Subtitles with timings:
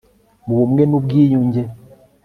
[0.45, 1.61] mu bumwe n'ubwiyunge